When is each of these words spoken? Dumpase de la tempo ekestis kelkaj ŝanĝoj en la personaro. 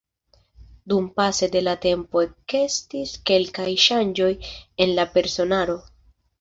Dumpase 0.93 1.49
de 1.55 1.61
la 1.67 1.75
tempo 1.83 2.23
ekestis 2.29 3.13
kelkaj 3.33 3.69
ŝanĝoj 3.87 4.33
en 4.87 4.99
la 5.01 5.09
personaro. 5.19 5.81